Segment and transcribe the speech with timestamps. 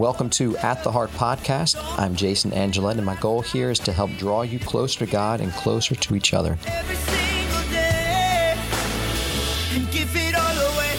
[0.00, 1.76] Welcome to At the Heart podcast.
[1.98, 5.42] I'm Jason Angelette, and my goal here is to help draw you closer to God
[5.42, 6.56] and closer to each other.
[6.66, 8.54] every single day
[9.74, 10.96] and give it all away.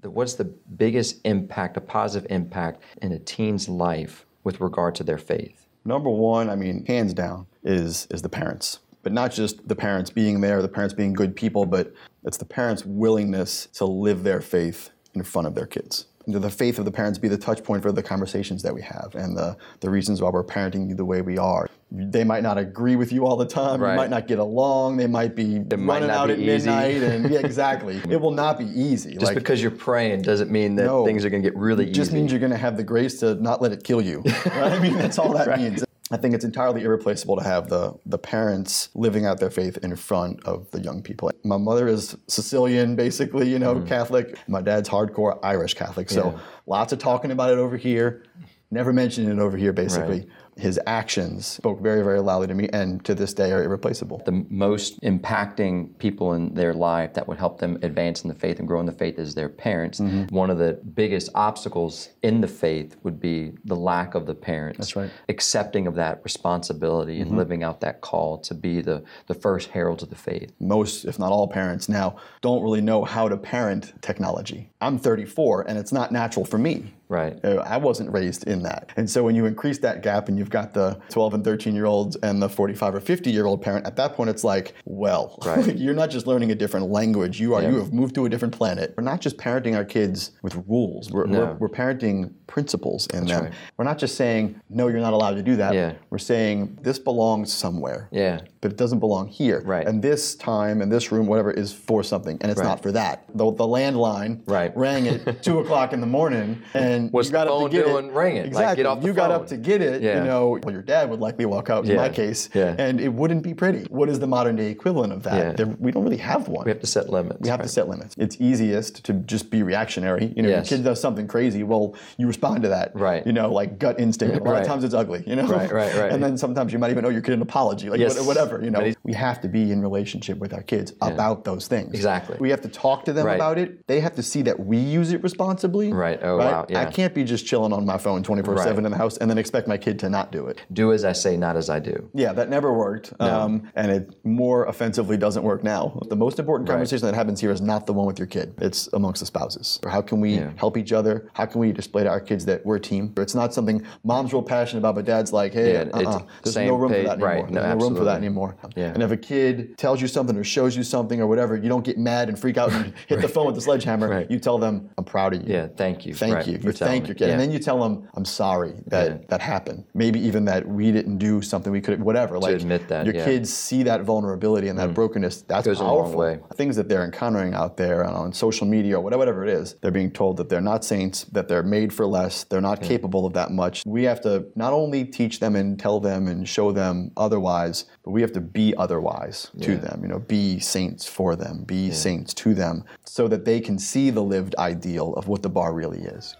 [0.00, 5.04] The- What's the biggest impact, a positive impact in a teen's life with regard to
[5.04, 5.66] their faith?
[5.84, 8.78] Number one, I mean, hands down, is is the parents.
[9.02, 11.92] But not just the parents being there, the parents being good people, but
[12.24, 16.06] it's the parents' willingness to live their faith in front of their kids.
[16.24, 18.80] And the faith of the parents be the touch point for the conversations that we
[18.82, 21.68] have and the, the reasons why we're parenting you the way we are.
[21.90, 23.80] They might not agree with you all the time.
[23.80, 23.90] Right.
[23.90, 24.98] You might not get along.
[24.98, 26.70] They might be might running not out be at easy.
[26.70, 27.02] midnight.
[27.02, 28.00] And yeah, exactly.
[28.08, 29.16] it will not be easy.
[29.16, 31.04] Just because you're praying doesn't mean that No.
[31.04, 31.90] things are going to get really easy.
[31.90, 32.18] It just easy.
[32.20, 34.22] means you're going to have the grace to not let it kill you.
[34.46, 34.72] Right?
[34.72, 35.82] I mean, that's all that means.
[36.12, 39.96] I think it's entirely irreplaceable to have the the parents living out their faith in
[39.96, 41.30] front of the young people.
[41.42, 43.88] My mother is Sicilian, basically, you know, mm.
[43.88, 44.38] Catholic.
[44.46, 46.10] My dad's hardcore Irish Catholic.
[46.10, 46.32] So.
[46.32, 46.40] Yeah.
[46.66, 48.24] lots of talking about it over here,
[48.72, 50.26] never mentioned it over here, basically.
[50.56, 54.22] His actions spoke very, very loudly to me, and to this day are irreplaceable.
[54.26, 58.58] the most impacting people in their life that would help them advance in the faith
[58.58, 60.00] and grow in the faith is their parents.
[60.00, 60.34] Mm-hmm.
[60.34, 64.78] One of the biggest obstacles in the faith would be the lack of the parents.
[64.78, 65.08] That's right.
[65.08, 65.30] Mm-hmm.
[65.30, 70.02] Accepting of that responsibility and living out that call to be the, the first heralds
[70.02, 70.52] of the faith.
[70.60, 74.70] most, if not all, parents now don't really know how to parent technology.
[74.80, 76.92] I'm 34, and it's not natural for me.
[77.12, 77.38] Right.
[77.44, 78.90] Uh, I wasn't raised in that.
[78.96, 81.84] And so when you increase that gap and you've got the 12 and 13 year
[81.84, 85.38] olds and the 45 or 50 year old parent, at that point it's like, well,
[85.44, 85.76] Right.
[85.76, 87.38] you're not just learning a different language.
[87.38, 87.68] You are Yeah.
[87.70, 88.94] you have moved to a different planet.
[88.96, 91.10] We're not just parenting our kids with rules.
[91.10, 91.40] We're, No.
[91.40, 93.44] we're, we're parenting principles in them.
[93.44, 93.52] right.
[93.76, 95.74] We're not just saying, no, you're not allowed to do that.
[95.74, 95.92] Yeah.
[96.10, 98.40] We're saying this belongs somewhere Yeah.
[98.60, 99.62] but it doesn't belong here.
[99.64, 99.86] Right.
[99.86, 102.66] And this time and this room, whatever, is for something, and it's Right.
[102.68, 103.24] not for that.
[103.34, 104.74] The, the landline Right.
[104.76, 107.86] rang at two o'clock in the morning, and What's you got the up to get
[107.86, 108.12] doing it.
[108.12, 108.36] ringing?
[108.42, 108.76] Like, Exactly.
[108.76, 110.02] get off the you got up to get it.
[110.02, 110.18] Yeah.
[110.18, 111.86] You know, well, your dad would likely walk out.
[111.86, 112.74] In my case, Yeah.
[112.78, 113.84] and it wouldn't be pretty.
[113.90, 115.34] What is the modern day equivalent of that?
[115.38, 115.52] Yeah.
[115.52, 116.64] There, we don't really have one.
[116.64, 117.38] We have to set limits.
[117.40, 118.14] We have to set limits.
[118.18, 120.32] It's easiest to just be reactionary.
[120.36, 120.70] You know, Yes.
[120.70, 122.92] your kid does something crazy, well, you respond to that.
[122.94, 123.26] Right.
[123.26, 124.36] You know, like gut instinct.
[124.36, 124.60] A lot Right.
[124.62, 125.24] of times it's ugly.
[125.26, 125.46] You know.
[125.46, 126.12] Right, right, right.
[126.12, 128.20] And then sometimes you might even owe your kid an apology, like Yes.
[128.26, 128.62] whatever.
[128.62, 131.94] You know, we have to be in relationship with our kids about those things.
[131.94, 132.36] Exactly.
[132.40, 133.34] We have to talk to them Right.
[133.36, 133.86] about it.
[133.86, 135.92] They have to see that we use it responsibly.
[135.92, 136.18] Right.
[136.22, 136.66] Oh, wow.
[136.68, 136.80] Yeah.
[136.82, 138.64] I can't be just chilling on my phone 24 Right.
[138.64, 140.58] 7 in the house and then expect my kid to not do it.
[140.72, 142.08] Do as I say, not as I do.
[142.14, 143.12] Yeah, that never worked.
[143.20, 145.98] Um, and it more offensively doesn't work now.
[146.08, 146.74] The most important Right.
[146.74, 149.80] conversation that happens here is not the one with your kid, it's amongst the spouses.
[149.84, 150.50] Or how can we Yeah.
[150.56, 151.28] help each other?
[151.32, 153.12] How can we display to our kids that we're a team?
[153.16, 156.74] It's not something mom's real passionate about, but dad's like, hey, Yeah, uh-uh, there's no
[156.76, 157.28] room page- for that anymore.
[157.28, 158.56] right, no, There's no room for that anymore.
[158.76, 158.92] Yeah.
[158.92, 161.84] And if a kid tells you something or shows you something or whatever, you don't
[161.84, 164.08] get mad and freak out and hit the phone with the sledgehammer.
[164.08, 164.30] Right.
[164.30, 165.54] You tell them, I'm proud of you.
[165.54, 166.14] Yeah, thank you.
[166.14, 166.58] Thank Right, you.
[166.62, 167.26] You telling thank your kid.
[167.26, 167.32] Yeah.
[167.32, 169.16] And then you tell them, I'm sorry that Yeah.
[169.28, 169.84] that happened.
[169.94, 172.38] Maybe even that we didn't do something we could whatever.
[172.38, 173.22] like admit that, Your yeah.
[173.22, 173.24] Mm.
[173.26, 175.42] kids see that vulnerability and that brokenness.
[175.42, 176.20] That's Goes a long powerful.
[176.20, 176.38] way.
[176.54, 179.76] Things that they're encountering out there on, on social media or whatever, whatever it is,
[179.80, 183.24] they're being told that they're not saints, that they're made for less, they're not capable
[183.24, 183.82] of that much.
[183.86, 188.10] We have to not only teach them and tell them and show them otherwise, but
[188.10, 190.00] we have to be otherwise to them.
[190.02, 194.10] You know, be saints for them, be saints to them, so that they can see
[194.10, 196.34] the lived ideal of what the bar really is.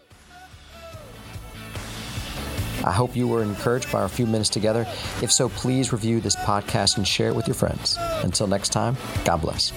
[2.84, 4.86] I hope you were encouraged by our few minutes together.
[5.22, 7.96] If so, please review this podcast and share it with your friends.
[8.22, 9.72] Until next time, God bless.